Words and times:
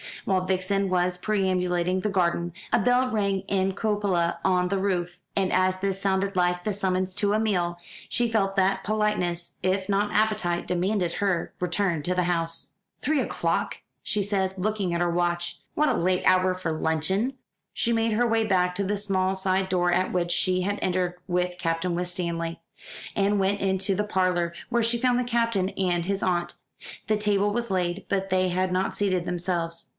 While 0.25 0.45
Vixen 0.45 0.89
was 0.89 1.17
perambulating 1.17 1.99
the 2.01 2.09
garden, 2.09 2.53
a 2.71 2.77
bell 2.79 3.09
rang 3.09 3.41
in 3.41 3.71
a 3.71 3.73
cupola 3.73 4.37
on 4.45 4.67
the 4.69 4.77
roof; 4.77 5.19
and 5.35 5.51
as 5.53 5.79
this 5.79 5.99
sounded 6.01 6.35
like 6.35 6.63
the 6.63 6.73
summons 6.73 7.13
to 7.15 7.33
a 7.33 7.39
meal, 7.39 7.77
she 8.09 8.29
felt 8.29 8.55
that 8.55 8.83
politeness, 8.83 9.57
if 9.63 9.87
not 9.89 10.13
appetite, 10.13 10.67
demanded 10.67 11.13
her 11.13 11.53
return 11.59 12.01
to 12.03 12.13
the 12.15 12.23
house. 12.23 12.71
"Three 12.99 13.19
o'clock," 13.19 13.77
she 14.03 14.21
said, 14.23 14.53
looking 14.57 14.93
at 14.93 15.01
her 15.01 15.09
watch. 15.09 15.59
"What 15.75 15.89
a 15.89 15.93
late 15.93 16.23
hour 16.25 16.53
for 16.55 16.71
luncheon!" 16.71 17.33
She 17.73 17.93
made 17.93 18.11
her 18.13 18.25
way 18.25 18.43
back 18.43 18.73
to 18.75 18.83
the 18.83 18.97
small 18.97 19.35
side 19.35 19.69
door 19.69 19.91
at 19.91 20.11
which 20.13 20.31
she 20.31 20.61
had 20.61 20.79
entered 20.83 21.15
with 21.27 21.57
Captain 21.59 21.93
Winstanley, 21.95 22.59
and 23.15 23.39
went 23.39 23.59
into 23.59 23.95
the 23.95 24.03
parlour, 24.03 24.53
where 24.69 24.83
she 24.83 24.99
found 24.99 25.19
the 25.19 25.23
Captain 25.23 25.69
and 25.69 26.05
his 26.05 26.21
aunt. 26.23 26.55
The 27.07 27.17
table 27.17 27.51
was 27.51 27.71
laid, 27.71 28.05
but 28.07 28.29
they 28.29 28.49
had 28.49 28.71
not 28.71 28.95
seated 28.95 29.25
themselves. 29.25 29.89